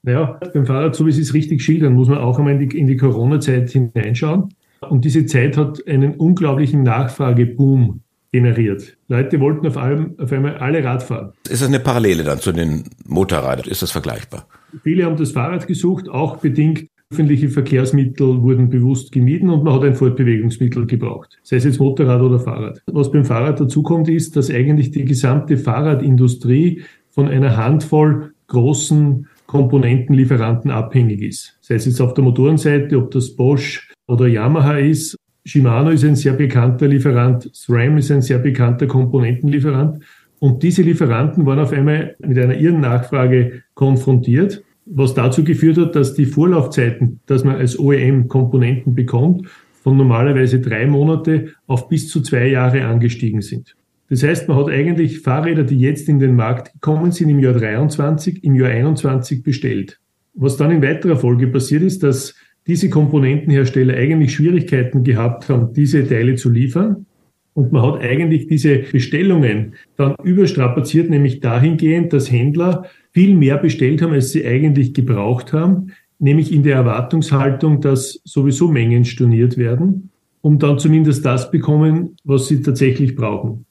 Naja, 0.01 0.39
beim 0.53 0.65
Fahrrad, 0.65 0.95
so 0.95 1.05
wie 1.05 1.11
Sie 1.11 1.21
es 1.21 1.33
richtig 1.33 1.61
schildern, 1.61 1.93
muss 1.93 2.09
man 2.09 2.17
auch 2.17 2.37
einmal 2.37 2.53
in 2.53 2.67
die, 2.67 2.77
in 2.77 2.87
die 2.87 2.97
Corona-Zeit 2.97 3.69
hineinschauen. 3.69 4.49
Und 4.89 5.05
diese 5.05 5.25
Zeit 5.25 5.55
hat 5.55 5.87
einen 5.87 6.15
unglaublichen 6.15 6.83
Nachfrageboom 6.83 8.01
generiert. 8.33 8.97
Leute 9.07 9.39
wollten 9.39 9.65
auf, 9.67 9.77
allem, 9.77 10.15
auf 10.17 10.31
einmal 10.33 10.57
alle 10.57 10.83
Rad 10.83 11.03
fahren. 11.03 11.31
Ist 11.47 11.61
das 11.61 11.69
eine 11.69 11.79
Parallele 11.79 12.23
dann 12.23 12.39
zu 12.39 12.51
den 12.51 12.83
Motorrädern? 13.05 13.69
Ist 13.69 13.83
das 13.83 13.91
vergleichbar? 13.91 14.47
Viele 14.81 15.05
haben 15.05 15.15
das 15.15 15.31
Fahrrad 15.31 15.67
gesucht, 15.67 16.09
auch 16.09 16.37
bedingt 16.37 16.87
öffentliche 17.11 17.49
Verkehrsmittel 17.49 18.41
wurden 18.41 18.69
bewusst 18.69 19.11
gemieden 19.11 19.51
und 19.51 19.63
man 19.63 19.75
hat 19.75 19.83
ein 19.83 19.93
Fortbewegungsmittel 19.93 20.87
gebraucht, 20.87 21.37
sei 21.43 21.57
es 21.57 21.63
jetzt 21.63 21.79
Motorrad 21.79 22.21
oder 22.21 22.39
Fahrrad. 22.39 22.81
Was 22.87 23.11
beim 23.11 23.23
Fahrrad 23.23 23.59
dazukommt, 23.59 24.09
ist, 24.09 24.35
dass 24.35 24.49
eigentlich 24.49 24.89
die 24.89 25.05
gesamte 25.05 25.57
Fahrradindustrie 25.57 26.81
von 27.11 27.27
einer 27.27 27.55
Handvoll 27.55 28.33
großen 28.47 29.27
Komponentenlieferanten 29.45 30.71
abhängig 30.71 31.21
ist. 31.21 31.55
Sei 31.61 31.75
es 31.75 31.85
jetzt 31.85 32.01
auf 32.01 32.15
der 32.15 32.23
Motorenseite, 32.23 32.97
ob 32.97 33.11
das 33.11 33.35
Bosch 33.35 33.93
oder 34.07 34.25
Yamaha 34.25 34.79
ist 34.79 35.15
Shimano 35.45 35.89
ist 35.89 36.05
ein 36.05 36.15
sehr 36.15 36.33
bekannter 36.33 36.87
Lieferant, 36.87 37.49
SRAM 37.53 37.97
ist 37.97 38.11
ein 38.11 38.21
sehr 38.21 38.39
bekannter 38.39 38.87
Komponentenlieferant. 38.87 40.03
Und 40.39 40.63
diese 40.63 40.81
Lieferanten 40.81 41.45
waren 41.45 41.59
auf 41.59 41.71
einmal 41.71 42.15
mit 42.19 42.37
einer 42.37 42.57
irren 42.57 42.81
Nachfrage 42.81 43.63
konfrontiert, 43.73 44.63
was 44.85 45.13
dazu 45.13 45.43
geführt 45.43 45.77
hat, 45.77 45.95
dass 45.95 46.13
die 46.13 46.25
Vorlaufzeiten, 46.25 47.19
dass 47.25 47.43
man 47.43 47.55
als 47.55 47.79
OEM 47.79 48.27
Komponenten 48.27 48.95
bekommt, 48.95 49.47
von 49.81 49.97
normalerweise 49.97 50.61
drei 50.61 50.85
Monate 50.85 51.53
auf 51.67 51.89
bis 51.89 52.09
zu 52.09 52.21
zwei 52.21 52.47
Jahre 52.47 52.85
angestiegen 52.85 53.41
sind. 53.41 53.75
Das 54.09 54.23
heißt, 54.23 54.47
man 54.47 54.57
hat 54.57 54.69
eigentlich 54.69 55.19
Fahrräder, 55.19 55.63
die 55.63 55.79
jetzt 55.79 56.07
in 56.07 56.19
den 56.19 56.35
Markt 56.35 56.73
gekommen 56.73 57.11
sind, 57.11 57.29
im 57.29 57.39
Jahr 57.39 57.53
23, 57.53 58.43
im 58.43 58.55
Jahr 58.55 58.69
21 58.69 59.43
bestellt. 59.43 59.99
Was 60.33 60.57
dann 60.57 60.71
in 60.71 60.81
weiterer 60.81 61.17
Folge 61.17 61.47
passiert 61.47 61.83
ist, 61.83 62.03
dass 62.03 62.35
diese 62.67 62.89
Komponentenhersteller 62.89 63.95
eigentlich 63.95 64.33
Schwierigkeiten 64.33 65.03
gehabt 65.03 65.49
haben, 65.49 65.73
diese 65.73 66.07
Teile 66.07 66.35
zu 66.35 66.49
liefern. 66.49 67.05
Und 67.53 67.71
man 67.71 67.83
hat 67.83 68.01
eigentlich 68.01 68.47
diese 68.47 68.79
Bestellungen 68.79 69.75
dann 69.95 70.15
überstrapaziert, 70.23 71.09
nämlich 71.09 71.39
dahingehend, 71.39 72.11
dass 72.11 72.31
Händler 72.31 72.85
viel 73.11 73.35
mehr 73.35 73.57
bestellt 73.57 74.01
haben, 74.01 74.13
als 74.13 74.31
sie 74.31 74.45
eigentlich 74.45 74.93
gebraucht 74.93 75.53
haben, 75.53 75.91
nämlich 76.17 76.51
in 76.51 76.63
der 76.63 76.77
Erwartungshaltung, 76.77 77.79
dass 77.79 78.21
sowieso 78.23 78.69
Mengen 78.69 79.05
storniert 79.05 79.57
werden, 79.57 80.09
um 80.41 80.57
dann 80.57 80.79
zumindest 80.79 81.25
das 81.25 81.51
bekommen, 81.51 82.15
was 82.23 82.47
sie 82.47 82.61
tatsächlich 82.61 83.15
brauchen. 83.15 83.65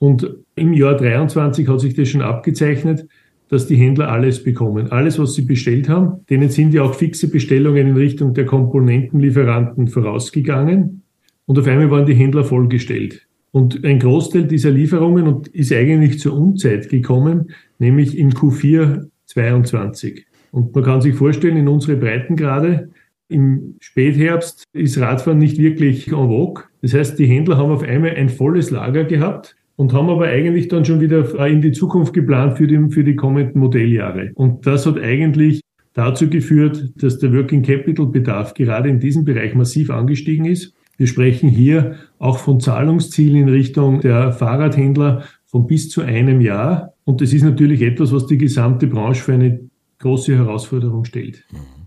Und 0.00 0.28
im 0.56 0.72
Jahr 0.72 0.96
23 0.96 1.68
hat 1.68 1.80
sich 1.80 1.94
das 1.94 2.08
schon 2.08 2.22
abgezeichnet, 2.22 3.06
dass 3.48 3.66
die 3.66 3.76
Händler 3.76 4.10
alles 4.10 4.42
bekommen. 4.42 4.90
Alles, 4.92 5.18
was 5.18 5.34
sie 5.34 5.42
bestellt 5.42 5.88
haben, 5.88 6.24
denen 6.28 6.50
sind 6.50 6.74
ja 6.74 6.82
auch 6.82 6.94
fixe 6.94 7.30
Bestellungen 7.30 7.88
in 7.88 7.96
Richtung 7.96 8.34
der 8.34 8.46
Komponentenlieferanten 8.46 9.88
vorausgegangen. 9.88 11.02
Und 11.46 11.58
auf 11.58 11.66
einmal 11.66 11.90
waren 11.90 12.06
die 12.06 12.14
Händler 12.14 12.44
vollgestellt. 12.44 13.26
Und 13.50 13.84
ein 13.84 13.98
Großteil 13.98 14.44
dieser 14.44 14.70
Lieferungen 14.70 15.42
ist 15.52 15.72
eigentlich 15.72 16.20
zur 16.20 16.36
Unzeit 16.36 16.90
gekommen, 16.90 17.50
nämlich 17.78 18.18
im 18.18 18.30
Q4 18.30 19.06
22. 19.24 20.26
Und 20.50 20.74
man 20.74 20.84
kann 20.84 21.00
sich 21.00 21.14
vorstellen, 21.14 21.56
in 21.56 21.68
unsere 21.68 21.96
Breitengrade 21.96 22.90
im 23.28 23.76
Spätherbst 23.80 24.64
ist 24.72 24.98
Radfahren 24.98 25.38
nicht 25.38 25.58
wirklich 25.58 26.08
en 26.08 26.28
vogue. 26.28 26.64
Das 26.80 26.94
heißt, 26.94 27.18
die 27.18 27.26
Händler 27.26 27.58
haben 27.58 27.70
auf 27.70 27.82
einmal 27.82 28.14
ein 28.16 28.28
volles 28.28 28.70
Lager 28.70 29.04
gehabt 29.04 29.56
und 29.78 29.92
haben 29.92 30.10
aber 30.10 30.26
eigentlich 30.26 30.66
dann 30.66 30.84
schon 30.84 31.00
wieder 31.00 31.46
in 31.46 31.62
die 31.62 31.70
Zukunft 31.70 32.12
geplant 32.12 32.58
für 32.58 32.66
die, 32.66 32.90
für 32.90 33.04
die 33.04 33.14
kommenden 33.14 33.60
Modelljahre. 33.60 34.32
Und 34.34 34.66
das 34.66 34.84
hat 34.86 34.98
eigentlich 34.98 35.60
dazu 35.94 36.28
geführt, 36.28 36.90
dass 36.96 37.20
der 37.20 37.32
Working 37.32 37.62
Capital 37.62 38.06
Bedarf 38.06 38.54
gerade 38.54 38.88
in 38.88 38.98
diesem 38.98 39.24
Bereich 39.24 39.54
massiv 39.54 39.90
angestiegen 39.90 40.46
ist. 40.46 40.74
Wir 40.96 41.06
sprechen 41.06 41.48
hier 41.48 41.94
auch 42.18 42.38
von 42.38 42.58
Zahlungszielen 42.58 43.42
in 43.42 43.48
Richtung 43.48 44.00
der 44.00 44.32
Fahrradhändler 44.32 45.22
von 45.46 45.68
bis 45.68 45.90
zu 45.90 46.02
einem 46.02 46.40
Jahr. 46.40 46.94
Und 47.04 47.20
das 47.20 47.32
ist 47.32 47.44
natürlich 47.44 47.80
etwas, 47.80 48.12
was 48.12 48.26
die 48.26 48.36
gesamte 48.36 48.88
Branche 48.88 49.22
für 49.22 49.34
eine 49.34 49.60
große 50.00 50.34
Herausforderung 50.34 51.04
stellt. 51.04 51.44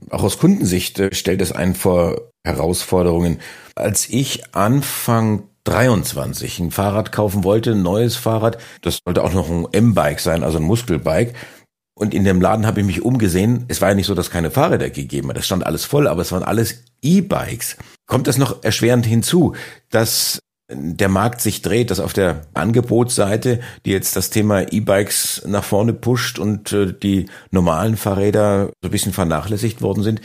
Auch 0.10 0.24
aus 0.24 0.40
Kundensicht 0.40 0.98
äh, 1.00 1.14
stellt 1.14 1.42
es 1.42 1.52
einen 1.52 1.76
vor 1.76 2.32
Herausforderungen. 2.46 3.40
Als 3.76 4.10
ich 4.10 4.56
Anfang 4.56 5.44
23 5.64 6.60
ein 6.60 6.72
Fahrrad 6.72 7.12
kaufen 7.12 7.44
wollte, 7.44 7.72
ein 7.72 7.82
neues 7.82 8.16
Fahrrad. 8.16 8.58
Das 8.82 9.00
sollte 9.06 9.24
auch 9.24 9.34
noch 9.34 9.50
ein 9.50 9.68
M-Bike 9.72 10.20
sein, 10.20 10.44
also 10.44 10.58
ein 10.58 10.64
Muskelbike. 10.64 11.34
Und 11.94 12.14
in 12.14 12.24
dem 12.24 12.42
Laden 12.42 12.66
habe 12.66 12.80
ich 12.80 12.86
mich 12.86 13.02
umgesehen. 13.04 13.66
Es 13.68 13.82
war 13.82 13.90
ja 13.90 13.96
nicht 13.96 14.08
so, 14.08 14.16
dass 14.16 14.32
keine 14.32 14.50
Fahrräder 14.50 14.90
gegeben 14.90 15.30
hat. 15.30 15.38
Das 15.38 15.46
stand 15.46 15.66
alles 15.66 15.86
voll, 15.86 16.08
aber 16.08 16.22
es 16.22 16.32
waren 16.32 16.44
alles 16.44 16.84
E-Bikes. 17.02 17.78
Kommt 18.08 18.28
das 18.28 18.38
noch 18.38 18.64
erschwerend 18.64 19.06
hinzu, 19.06 19.54
dass 19.90 20.40
der 20.74 21.10
Markt 21.10 21.42
sich 21.42 21.62
dreht, 21.62 21.92
dass 21.92 22.00
auf 22.00 22.14
der 22.14 22.42
Angebotsseite, 22.54 23.60
die 23.86 23.92
jetzt 23.92 24.16
das 24.16 24.30
Thema 24.30 24.72
E-Bikes 24.72 25.44
nach 25.48 25.64
vorne 25.64 25.94
pusht 25.94 26.40
und 26.40 26.72
äh, 26.72 26.94
die 26.94 27.26
normalen 27.52 27.98
Fahrräder 27.98 28.72
so 28.82 28.88
ein 28.88 28.92
bisschen 28.92 29.14
vernachlässigt 29.14 29.82
worden 29.82 30.04
sind? 30.04 30.22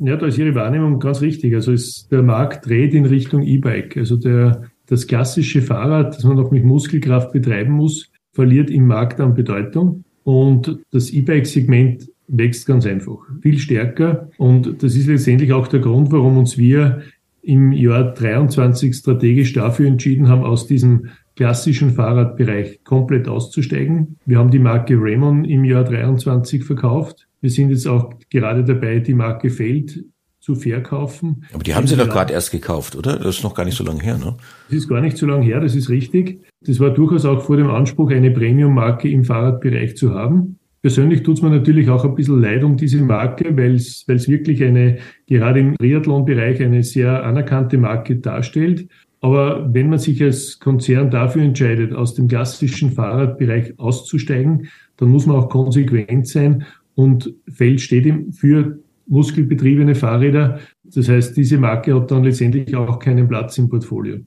Ja, 0.00 0.16
da 0.16 0.26
ist 0.26 0.38
Ihre 0.38 0.54
Wahrnehmung 0.54 0.98
ganz 0.98 1.20
richtig. 1.20 1.54
Also 1.54 1.72
ist, 1.72 2.08
der 2.10 2.22
Markt 2.22 2.66
dreht 2.66 2.94
in 2.94 3.06
Richtung 3.06 3.42
E-Bike. 3.42 3.96
Also 3.96 4.16
der, 4.16 4.64
das 4.86 5.06
klassische 5.06 5.62
Fahrrad, 5.62 6.16
das 6.16 6.24
man 6.24 6.36
noch 6.36 6.50
mit 6.50 6.64
Muskelkraft 6.64 7.32
betreiben 7.32 7.72
muss, 7.72 8.10
verliert 8.32 8.70
im 8.70 8.86
Markt 8.86 9.20
an 9.20 9.34
Bedeutung. 9.34 10.04
Und 10.24 10.78
das 10.90 11.10
E-Bike-Segment 11.10 12.08
wächst 12.28 12.66
ganz 12.66 12.86
einfach, 12.86 13.18
viel 13.42 13.58
stärker. 13.58 14.30
Und 14.38 14.82
das 14.82 14.96
ist 14.96 15.06
letztendlich 15.06 15.52
auch 15.52 15.68
der 15.68 15.80
Grund, 15.80 16.10
warum 16.12 16.38
uns 16.38 16.58
wir 16.58 17.02
im 17.42 17.72
Jahr 17.72 18.14
23 18.14 18.94
strategisch 18.94 19.52
dafür 19.52 19.86
entschieden 19.86 20.28
haben, 20.28 20.44
aus 20.44 20.66
diesem 20.66 21.08
klassischen 21.36 21.90
Fahrradbereich 21.90 22.82
komplett 22.84 23.28
auszusteigen. 23.28 24.16
Wir 24.24 24.38
haben 24.38 24.50
die 24.50 24.58
Marke 24.58 24.94
Raymond 24.96 25.46
im 25.46 25.64
Jahr 25.64 25.84
23 25.84 26.64
verkauft. 26.64 27.26
Wir 27.40 27.50
sind 27.50 27.70
jetzt 27.70 27.86
auch 27.86 28.14
gerade 28.30 28.64
dabei, 28.64 29.00
die 29.00 29.14
Marke 29.14 29.50
Feld 29.50 30.04
zu 30.44 30.54
verkaufen. 30.54 31.46
Aber 31.54 31.62
die 31.62 31.74
haben 31.74 31.86
Sie 31.86 31.96
doch 31.96 32.08
gerade 32.08 32.34
erst 32.34 32.50
gekauft, 32.50 32.96
oder? 32.96 33.18
Das 33.18 33.38
ist 33.38 33.44
noch 33.44 33.54
gar 33.54 33.64
nicht 33.64 33.78
so 33.78 33.82
lange 33.82 34.02
her, 34.02 34.18
ne? 34.18 34.36
Das 34.68 34.76
ist 34.76 34.88
gar 34.88 35.00
nicht 35.00 35.16
so 35.16 35.24
lange 35.24 35.46
her, 35.46 35.58
das 35.58 35.74
ist 35.74 35.88
richtig. 35.88 36.44
Das 36.60 36.78
war 36.80 36.90
durchaus 36.90 37.24
auch 37.24 37.40
vor 37.40 37.56
dem 37.56 37.70
Anspruch, 37.70 38.10
eine 38.10 38.30
Premium-Marke 38.30 39.08
im 39.08 39.24
Fahrradbereich 39.24 39.96
zu 39.96 40.12
haben. 40.12 40.58
Persönlich 40.82 41.22
tut 41.22 41.38
es 41.38 41.42
mir 41.42 41.48
natürlich 41.48 41.88
auch 41.88 42.04
ein 42.04 42.14
bisschen 42.14 42.42
leid 42.42 42.62
um 42.62 42.76
diese 42.76 43.02
Marke, 43.02 43.56
weil 43.56 43.74
es 43.76 44.04
wirklich 44.06 44.62
eine, 44.62 44.98
gerade 45.26 45.60
im 45.60 45.76
Triathlon-Bereich, 45.78 46.62
eine 46.62 46.82
sehr 46.82 47.24
anerkannte 47.24 47.78
Marke 47.78 48.16
darstellt. 48.16 48.86
Aber 49.22 49.72
wenn 49.72 49.88
man 49.88 49.98
sich 49.98 50.22
als 50.22 50.58
Konzern 50.58 51.10
dafür 51.10 51.40
entscheidet, 51.40 51.94
aus 51.94 52.12
dem 52.12 52.28
klassischen 52.28 52.92
Fahrradbereich 52.92 53.78
auszusteigen, 53.78 54.68
dann 54.98 55.08
muss 55.08 55.24
man 55.24 55.36
auch 55.36 55.48
konsequent 55.48 56.28
sein 56.28 56.66
und 56.94 57.32
Feld 57.48 57.80
steht 57.80 58.04
ihm 58.04 58.32
für 58.32 58.78
muskelbetriebene 59.06 59.94
Fahrräder. 59.94 60.60
Das 60.82 61.08
heißt, 61.08 61.36
diese 61.36 61.58
Marke 61.58 61.94
hat 61.94 62.10
dann 62.10 62.24
letztendlich 62.24 62.74
auch 62.74 62.98
keinen 62.98 63.28
Platz 63.28 63.58
im 63.58 63.68
Portfolio. 63.68 64.18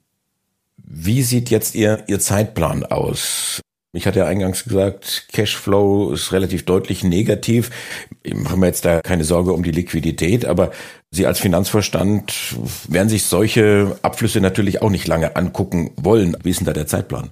Wie 0.76 1.22
sieht 1.22 1.50
jetzt 1.50 1.74
Ihr, 1.74 2.04
Ihr 2.06 2.18
Zeitplan 2.18 2.84
aus? 2.84 3.60
Ich 3.92 4.06
hatte 4.06 4.20
ja 4.20 4.26
eingangs 4.26 4.64
gesagt, 4.64 5.28
Cashflow 5.32 6.12
ist 6.12 6.32
relativ 6.32 6.64
deutlich 6.64 7.04
negativ. 7.04 7.70
Ich 8.22 8.34
mache 8.34 8.58
mir 8.58 8.66
jetzt 8.66 8.84
da 8.84 9.00
keine 9.00 9.24
Sorge 9.24 9.52
um 9.52 9.62
die 9.62 9.70
Liquidität, 9.70 10.44
aber 10.44 10.72
Sie 11.10 11.26
als 11.26 11.40
Finanzvorstand 11.40 12.56
werden 12.88 13.08
sich 13.08 13.24
solche 13.24 13.96
Abflüsse 14.02 14.42
natürlich 14.42 14.82
auch 14.82 14.90
nicht 14.90 15.06
lange 15.06 15.36
angucken 15.36 15.90
wollen. 15.96 16.36
Wie 16.42 16.50
ist 16.50 16.60
denn 16.60 16.66
da 16.66 16.74
der 16.74 16.86
Zeitplan? 16.86 17.30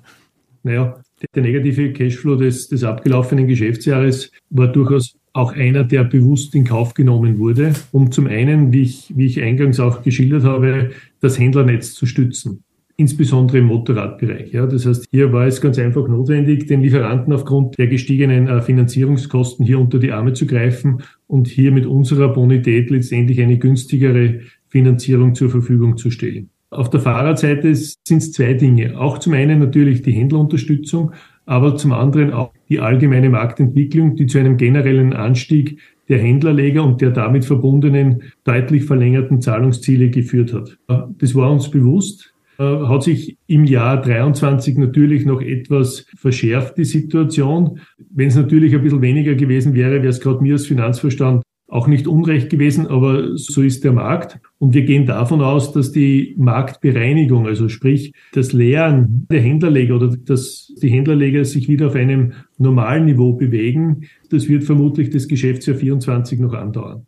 Naja, 0.62 0.99
der 1.35 1.43
negative 1.43 1.93
Cashflow 1.93 2.37
des, 2.37 2.69
des 2.69 2.85
abgelaufenen 2.85 3.47
Geschäftsjahres 3.47 4.31
war 4.49 4.69
durchaus 4.69 5.15
auch 5.37 5.52
einer, 5.52 5.85
der 5.85 6.05
bewusst 6.05 6.55
in 6.55 6.64
Kauf 6.64 6.95
genommen 6.95 7.38
wurde, 7.38 7.75
um 7.93 8.11
zum 8.11 8.26
einen, 8.26 8.73
wie 8.73 8.83
ich, 8.83 9.12
wie 9.14 9.26
ich 9.26 9.43
eingangs 9.43 9.81
auch 9.81 10.02
geschildert 10.02 10.45
habe, 10.45 10.90
das 11.21 11.38
Händlernetz 11.38 11.95
zu 11.95 12.07
stützen 12.07 12.62
insbesondere 12.97 13.59
im 13.59 13.66
Motorradbereich. 13.66 14.52
Ja, 14.52 14.66
das 14.66 14.87
heißt, 14.87 15.07
hier 15.11 15.33
war 15.33 15.47
es 15.47 15.61
ganz 15.61 15.78
einfach 15.78 16.09
notwendig, 16.09 16.66
den 16.66 16.81
Lieferanten 16.81 17.33
aufgrund 17.33 17.78
der 17.78 17.88
gestiegenen 17.88 18.49
äh, 18.49 18.62
Finanzierungskosten 18.62 19.66
hier 19.66 19.78
unter 19.78 19.99
die 19.99 20.12
Arme 20.12 20.33
zu 20.33 20.47
greifen 20.47 21.02
und 21.26 21.47
hier 21.47 21.73
mit 21.73 21.87
unserer 21.87 22.33
Bonität 22.33 22.90
letztendlich 22.90 23.40
eine 23.40 23.59
günstigere 23.59 24.40
Finanzierung 24.69 25.35
zur 25.35 25.50
Verfügung 25.50 25.97
zu 25.99 26.11
stellen. 26.11 26.50
Auf 26.71 26.90
der 26.90 27.00
Fahrradseite 27.00 27.75
sind 27.75 28.19
es 28.19 28.33
zwei 28.33 28.55
Dinge. 28.55 28.99
Auch 28.99 29.19
zum 29.19 29.35
einen 29.35 29.61
natürlich 29.61 30.02
die 30.02 30.12
Händlerunterstützung, 30.12 31.12
aber 31.47 31.76
zum 31.76 31.93
anderen 31.93 32.33
auch 32.33 32.53
die 32.69 32.81
allgemeine 32.81 33.31
Marktentwicklung, 33.31 34.17
die 34.17 34.26
zu 34.26 34.38
einem 34.38 34.57
generellen 34.57 35.12
Anstieg 35.12 35.79
der 36.09 36.19
Händlerleger 36.19 36.85
und 36.85 37.00
der 37.00 37.11
damit 37.11 37.45
verbundenen 37.45 38.23
deutlich 38.45 38.85
verlängerten 38.85 39.41
Zahlungsziele 39.41 40.11
geführt 40.11 40.53
hat. 40.53 40.79
Das 41.19 41.35
war 41.35 41.50
uns 41.50 41.71
bewusst. 41.71 42.33
Äh, 42.59 42.62
hat 42.62 43.03
sich 43.03 43.37
im 43.47 43.65
Jahr 43.65 44.00
23 44.00 44.79
natürlich 44.79 45.26
noch 45.26 45.43
etwas 45.43 46.07
verschärft, 46.17 46.79
die 46.79 46.85
Situation. 46.85 47.81
Wenn 47.99 48.29
es 48.29 48.37
natürlich 48.37 48.75
ein 48.75 48.83
bisschen 48.83 49.03
weniger 49.03 49.35
gewesen 49.35 49.75
wäre, 49.75 49.97
wäre 49.97 50.09
es 50.09 50.21
gerade 50.21 50.43
mir 50.43 50.55
als 50.55 50.67
Finanzverstand 50.67 51.43
auch 51.76 51.87
nicht 51.87 52.06
unrecht 52.09 52.49
gewesen, 52.49 52.87
aber 52.87 53.37
so 53.37 53.61
ist 53.61 53.85
der 53.85 53.92
Markt. 53.92 54.40
Und 54.59 54.73
wir 54.73 54.83
gehen 54.83 55.04
davon 55.04 55.42
aus, 55.42 55.73
dass 55.73 55.92
die 55.92 56.35
Marktbereinigung, 56.38 57.47
also 57.47 57.68
sprich 57.68 58.14
das 58.33 58.54
Leeren 58.54 59.26
der 59.30 59.42
Händlerleger 59.42 59.97
oder 59.97 60.16
dass 60.16 60.73
die 60.80 60.88
Händlerleger 60.88 61.45
sich 61.45 61.68
wieder 61.68 61.88
auf 61.88 61.95
einem 61.95 62.33
normalen 62.56 63.04
Niveau 63.04 63.35
bewegen, 63.35 64.09
das 64.30 64.49
wird 64.49 64.64
vermutlich 64.64 65.11
das 65.11 65.28
Geschäftsjahr 65.28 65.76
24 65.76 66.40
noch 66.40 66.54
andauern. 66.54 67.06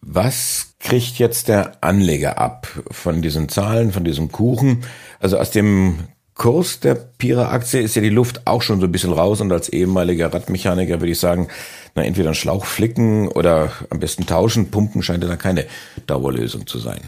Was 0.00 0.76
kriegt 0.80 1.18
jetzt 1.18 1.48
der 1.48 1.82
Anleger 1.84 2.38
ab 2.38 2.66
von 2.90 3.20
diesen 3.20 3.50
Zahlen, 3.50 3.92
von 3.92 4.04
diesem 4.04 4.32
Kuchen? 4.32 4.78
Also 5.20 5.38
aus 5.38 5.50
dem 5.50 5.96
Kurs 6.34 6.80
der 6.80 6.96
Pira-Aktie 6.96 7.80
ist 7.80 7.94
ja 7.94 8.02
die 8.02 8.08
Luft 8.08 8.46
auch 8.46 8.60
schon 8.60 8.80
so 8.80 8.86
ein 8.86 8.92
bisschen 8.92 9.12
raus 9.12 9.40
und 9.40 9.52
als 9.52 9.68
ehemaliger 9.68 10.32
Radmechaniker 10.34 11.00
würde 11.00 11.12
ich 11.12 11.20
sagen, 11.20 11.48
na, 11.94 12.02
entweder 12.02 12.28
einen 12.28 12.34
Schlauch 12.34 12.64
flicken 12.64 13.28
oder 13.28 13.70
am 13.90 14.00
besten 14.00 14.26
tauschen. 14.26 14.70
Pumpen 14.70 15.02
scheint 15.02 15.22
ja 15.22 15.28
da 15.28 15.36
keine 15.36 15.64
Dauerlösung 16.06 16.66
zu 16.66 16.78
sein. 16.78 17.00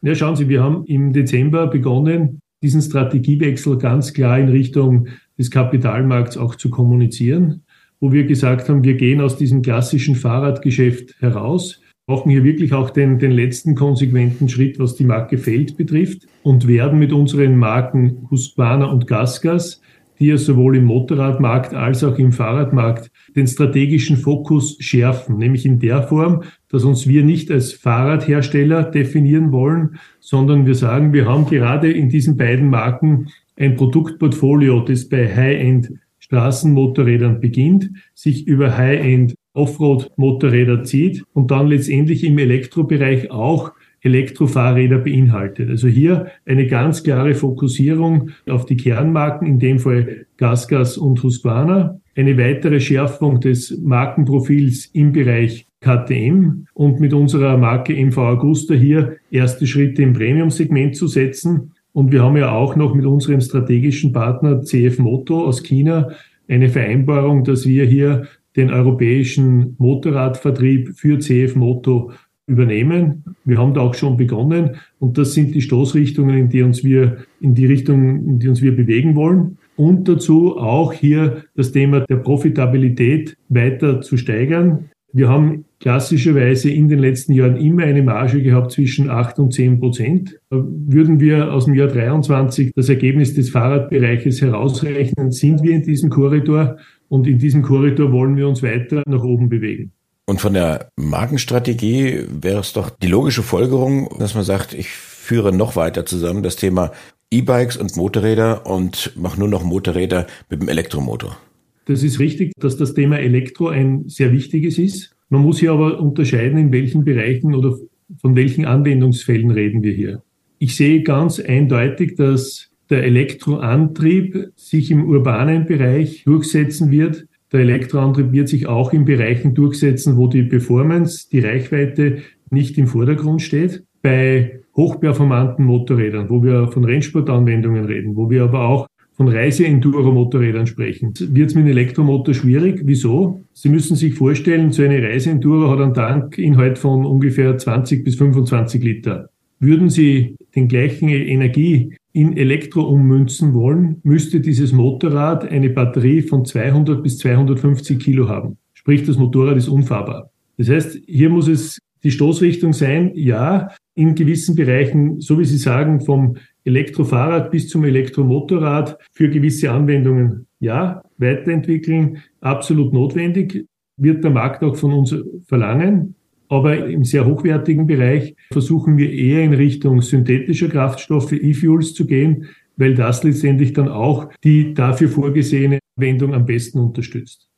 Ja, 0.00 0.14
schauen 0.14 0.36
Sie, 0.36 0.48
wir 0.48 0.62
haben 0.62 0.84
im 0.86 1.12
Dezember 1.12 1.66
begonnen, 1.66 2.40
diesen 2.62 2.80
Strategiewechsel 2.80 3.76
ganz 3.76 4.14
klar 4.14 4.38
in 4.38 4.48
Richtung 4.48 5.08
des 5.38 5.50
Kapitalmarkts 5.50 6.38
auch 6.38 6.54
zu 6.54 6.70
kommunizieren, 6.70 7.64
wo 8.00 8.12
wir 8.12 8.24
gesagt 8.24 8.68
haben, 8.70 8.82
wir 8.82 8.94
gehen 8.94 9.20
aus 9.20 9.36
diesem 9.36 9.60
klassischen 9.60 10.14
Fahrradgeschäft 10.14 11.20
heraus 11.20 11.80
brauchen 12.06 12.30
hier 12.30 12.44
wirklich 12.44 12.72
auch 12.72 12.90
den, 12.90 13.18
den 13.18 13.32
letzten 13.32 13.74
konsequenten 13.74 14.48
Schritt, 14.48 14.78
was 14.78 14.94
die 14.94 15.04
Marke 15.04 15.38
Feld 15.38 15.76
betrifft 15.76 16.26
und 16.42 16.68
werden 16.68 16.98
mit 16.98 17.12
unseren 17.12 17.56
Marken 17.56 18.26
Husqvarna 18.30 18.86
und 18.86 19.06
Gasgas 19.06 19.80
die 20.18 20.26
ja 20.26 20.36
sowohl 20.36 20.76
im 20.76 20.84
Motorradmarkt 20.84 21.74
als 21.74 22.04
auch 22.04 22.18
im 22.18 22.32
Fahrradmarkt 22.32 23.10
den 23.34 23.46
strategischen 23.46 24.16
Fokus 24.16 24.76
schärfen, 24.80 25.38
nämlich 25.38 25.66
in 25.66 25.78
der 25.80 26.02
Form, 26.02 26.42
dass 26.68 26.84
uns 26.84 27.08
wir 27.08 27.24
nicht 27.24 27.50
als 27.50 27.72
Fahrradhersteller 27.72 28.84
definieren 28.84 29.52
wollen, 29.52 29.98
sondern 30.20 30.66
wir 30.66 30.74
sagen, 30.74 31.12
wir 31.12 31.26
haben 31.26 31.46
gerade 31.46 31.90
in 31.90 32.08
diesen 32.08 32.36
beiden 32.36 32.70
Marken 32.70 33.28
ein 33.56 33.76
Produktportfolio, 33.76 34.80
das 34.80 35.08
bei 35.08 35.34
High-End 35.34 35.92
Straßenmotorrädern 36.20 37.40
beginnt, 37.40 37.90
sich 38.14 38.46
über 38.46 38.76
High-End 38.76 39.34
Offroad-Motorräder 39.54 40.84
zieht 40.84 41.24
und 41.32 41.50
dann 41.50 41.68
letztendlich 41.68 42.24
im 42.24 42.38
Elektrobereich 42.38 43.30
auch 43.30 43.72
Elektrofahrräder 44.02 44.98
beinhaltet. 44.98 45.70
Also 45.70 45.88
hier 45.88 46.26
eine 46.44 46.66
ganz 46.66 47.02
klare 47.02 47.34
Fokussierung 47.34 48.30
auf 48.46 48.66
die 48.66 48.76
Kernmarken, 48.76 49.46
in 49.46 49.58
dem 49.58 49.78
Fall 49.78 50.26
Gasgas 50.36 50.98
und 50.98 51.22
Husqvarna, 51.22 51.98
eine 52.14 52.38
weitere 52.38 52.80
Schärfung 52.80 53.40
des 53.40 53.76
Markenprofils 53.82 54.86
im 54.92 55.12
Bereich 55.12 55.66
KTM 55.80 56.66
und 56.74 57.00
mit 57.00 57.12
unserer 57.12 57.56
Marke 57.56 57.94
MV 57.94 58.16
Augusta 58.18 58.74
hier 58.74 59.16
erste 59.30 59.66
Schritte 59.66 60.02
im 60.02 60.12
Premium-Segment 60.12 60.96
zu 60.96 61.06
setzen. 61.06 61.72
Und 61.92 62.12
wir 62.12 62.22
haben 62.22 62.36
ja 62.36 62.52
auch 62.52 62.76
noch 62.76 62.94
mit 62.94 63.06
unserem 63.06 63.40
strategischen 63.40 64.12
Partner 64.12 64.62
CF 64.62 64.98
Moto 64.98 65.44
aus 65.44 65.62
China 65.62 66.10
eine 66.48 66.68
Vereinbarung, 66.68 67.44
dass 67.44 67.66
wir 67.66 67.84
hier 67.86 68.26
den 68.56 68.70
europäischen 68.70 69.74
Motorradvertrieb 69.78 70.94
für 70.96 71.18
CF 71.18 71.56
Moto 71.56 72.12
übernehmen. 72.46 73.24
Wir 73.44 73.58
haben 73.58 73.74
da 73.74 73.80
auch 73.80 73.94
schon 73.94 74.16
begonnen 74.16 74.76
und 74.98 75.16
das 75.16 75.34
sind 75.34 75.54
die 75.54 75.62
Stoßrichtungen, 75.62 76.36
in 76.36 76.48
die 76.48 76.62
uns 76.62 76.84
wir, 76.84 77.18
in 77.40 77.54
die 77.54 77.66
Richtung, 77.66 78.26
in 78.26 78.38
die 78.38 78.48
uns 78.48 78.62
wir 78.62 78.76
bewegen 78.76 79.14
wollen. 79.16 79.58
Und 79.76 80.08
dazu 80.08 80.56
auch 80.56 80.92
hier 80.92 81.44
das 81.56 81.72
Thema 81.72 82.00
der 82.00 82.16
Profitabilität 82.16 83.36
weiter 83.48 84.00
zu 84.02 84.16
steigern. 84.16 84.90
Wir 85.12 85.28
haben 85.28 85.64
klassischerweise 85.80 86.70
in 86.70 86.88
den 86.88 86.98
letzten 86.98 87.32
Jahren 87.32 87.56
immer 87.56 87.84
eine 87.84 88.02
Marge 88.02 88.42
gehabt 88.42 88.72
zwischen 88.72 89.10
8 89.10 89.38
und 89.38 89.52
10 89.52 89.80
Prozent. 89.80 90.40
Würden 90.50 91.20
wir 91.20 91.52
aus 91.52 91.66
dem 91.66 91.74
Jahr 91.74 91.88
23 91.88 92.72
das 92.74 92.88
Ergebnis 92.88 93.34
des 93.34 93.50
Fahrradbereiches 93.50 94.42
herausrechnen, 94.42 95.30
sind 95.30 95.62
wir 95.62 95.74
in 95.74 95.82
diesem 95.82 96.10
Korridor 96.10 96.78
und 97.14 97.28
in 97.28 97.38
diesem 97.38 97.62
Korridor 97.62 98.10
wollen 98.10 98.36
wir 98.36 98.48
uns 98.48 98.60
weiter 98.60 99.04
nach 99.06 99.22
oben 99.22 99.48
bewegen. 99.48 99.92
Und 100.26 100.40
von 100.40 100.52
der 100.52 100.88
Markenstrategie 100.96 102.24
wäre 102.28 102.58
es 102.58 102.72
doch 102.72 102.90
die 102.90 103.06
logische 103.06 103.44
Folgerung, 103.44 104.08
dass 104.18 104.34
man 104.34 104.42
sagt, 104.42 104.74
ich 104.74 104.88
führe 104.88 105.54
noch 105.54 105.76
weiter 105.76 106.04
zusammen 106.04 106.42
das 106.42 106.56
Thema 106.56 106.90
E-Bikes 107.30 107.76
und 107.76 107.96
Motorräder 107.96 108.66
und 108.66 109.12
mache 109.16 109.38
nur 109.38 109.46
noch 109.46 109.62
Motorräder 109.62 110.26
mit 110.50 110.60
dem 110.60 110.68
Elektromotor. 110.68 111.36
Das 111.84 112.02
ist 112.02 112.18
richtig, 112.18 112.50
dass 112.58 112.76
das 112.76 112.94
Thema 112.94 113.20
Elektro 113.20 113.68
ein 113.68 114.08
sehr 114.08 114.32
wichtiges 114.32 114.76
ist. 114.76 115.14
Man 115.28 115.42
muss 115.42 115.60
hier 115.60 115.70
aber 115.70 116.00
unterscheiden, 116.00 116.58
in 116.58 116.72
welchen 116.72 117.04
Bereichen 117.04 117.54
oder 117.54 117.78
von 118.20 118.34
welchen 118.34 118.64
Anwendungsfällen 118.64 119.52
reden 119.52 119.84
wir 119.84 119.92
hier. 119.92 120.22
Ich 120.58 120.74
sehe 120.74 121.04
ganz 121.04 121.38
eindeutig, 121.38 122.16
dass 122.16 122.73
der 122.90 123.04
Elektroantrieb 123.04 124.50
sich 124.56 124.90
im 124.90 125.04
urbanen 125.04 125.66
Bereich 125.66 126.24
durchsetzen 126.24 126.90
wird, 126.90 127.26
der 127.54 127.60
Elektroantrieb 127.60 128.32
wird 128.32 128.48
sich 128.48 128.66
auch 128.66 128.92
in 128.92 129.04
Bereichen 129.04 129.54
durchsetzen, 129.54 130.16
wo 130.16 130.26
die 130.26 130.42
Performance, 130.42 131.28
die 131.30 131.38
Reichweite 131.38 132.18
nicht 132.50 132.76
im 132.78 132.88
Vordergrund 132.88 133.42
steht. 133.42 133.84
Bei 134.02 134.60
hochperformanten 134.76 135.64
Motorrädern, 135.64 136.28
wo 136.30 136.42
wir 136.42 136.66
von 136.68 136.84
Rennsportanwendungen 136.84 137.84
reden, 137.84 138.16
wo 138.16 138.28
wir 138.28 138.42
aber 138.42 138.68
auch 138.68 138.88
von 139.12 139.28
Reise-Enduro-Motorrädern 139.28 140.66
sprechen, 140.66 141.14
wird 141.16 141.50
es 141.50 141.54
mit 141.54 141.62
einem 141.62 141.70
Elektromotor 141.70 142.34
schwierig. 142.34 142.80
Wieso? 142.84 143.42
Sie 143.52 143.68
müssen 143.68 143.94
sich 143.94 144.14
vorstellen, 144.14 144.72
so 144.72 144.82
eine 144.82 145.00
Reise-Enduro 145.00 145.70
hat 145.70 145.80
einen 145.80 145.94
Tankinhalt 145.94 146.78
von 146.78 147.06
ungefähr 147.06 147.56
20 147.56 148.02
bis 148.02 148.16
25 148.16 148.82
Liter. 148.82 149.28
Würden 149.60 149.90
Sie 149.90 150.34
den 150.56 150.66
gleichen 150.66 151.08
Energie 151.08 151.94
in 152.14 152.36
Elektro 152.36 152.82
ummünzen 152.82 153.54
wollen, 153.54 154.00
müsste 154.04 154.40
dieses 154.40 154.72
Motorrad 154.72 155.44
eine 155.50 155.68
Batterie 155.68 156.22
von 156.22 156.44
200 156.44 157.02
bis 157.02 157.18
250 157.18 157.98
Kilo 157.98 158.28
haben. 158.28 158.56
Sprich, 158.72 159.02
das 159.02 159.18
Motorrad 159.18 159.56
ist 159.56 159.68
unfahrbar. 159.68 160.30
Das 160.56 160.68
heißt, 160.68 161.00
hier 161.06 161.28
muss 161.28 161.48
es 161.48 161.80
die 162.04 162.12
Stoßrichtung 162.12 162.72
sein, 162.72 163.10
ja, 163.14 163.70
in 163.96 164.14
gewissen 164.14 164.54
Bereichen, 164.54 165.20
so 165.20 165.40
wie 165.40 165.44
Sie 165.44 165.56
sagen, 165.56 166.02
vom 166.02 166.36
Elektrofahrrad 166.64 167.50
bis 167.50 167.68
zum 167.68 167.84
Elektromotorrad 167.84 168.96
für 169.12 169.28
gewisse 169.28 169.72
Anwendungen, 169.72 170.46
ja, 170.60 171.02
weiterentwickeln, 171.18 172.18
absolut 172.40 172.92
notwendig, 172.92 173.66
wird 173.96 174.22
der 174.22 174.30
Markt 174.30 174.62
auch 174.62 174.76
von 174.76 174.92
uns 174.92 175.16
verlangen. 175.46 176.14
Aber 176.48 176.86
im 176.86 177.04
sehr 177.04 177.26
hochwertigen 177.26 177.86
Bereich 177.86 178.36
versuchen 178.52 178.98
wir 178.98 179.10
eher 179.10 179.42
in 179.42 179.54
Richtung 179.54 180.02
synthetischer 180.02 180.68
Kraftstoffe, 180.68 181.32
E-Fuels 181.32 181.94
zu 181.94 182.06
gehen, 182.06 182.48
weil 182.76 182.94
das 182.94 183.22
letztendlich 183.22 183.72
dann 183.72 183.88
auch 183.88 184.30
die 184.42 184.74
dafür 184.74 185.08
vorgesehene 185.08 185.78
Wendung 185.96 186.34
am 186.34 186.44
besten 186.44 186.80
unterstützt. 186.80 187.48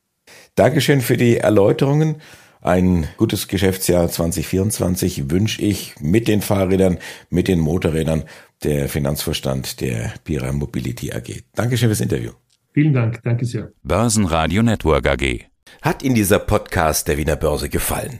Dankeschön 0.55 1.01
für 1.01 1.17
die 1.17 1.37
Erläuterungen. 1.37 2.15
Ein 2.61 3.05
gutes 3.17 3.47
Geschäftsjahr 3.47 4.09
2024 4.09 5.29
wünsche 5.29 5.61
ich 5.61 5.95
mit 6.01 6.27
den 6.27 6.41
Fahrrädern, 6.41 6.97
mit 7.29 7.47
den 7.47 7.59
Motorrädern, 7.59 8.23
der 8.63 8.89
Finanzvorstand 8.89 9.79
der 9.81 10.13
Pira 10.23 10.51
Mobility 10.51 11.13
AG. 11.13 11.43
Dankeschön 11.53 11.89
fürs 11.89 12.01
Interview. 12.01 12.31
Vielen 12.73 12.93
Dank, 12.93 13.21
danke 13.23 13.45
sehr. 13.45 13.71
Börsenradio 13.83 14.63
Network 14.63 15.07
AG. 15.07 15.45
Hat 15.81 16.03
Ihnen 16.03 16.15
dieser 16.15 16.39
Podcast 16.39 17.07
der 17.07 17.17
Wiener 17.17 17.35
Börse 17.35 17.69
gefallen? 17.69 18.19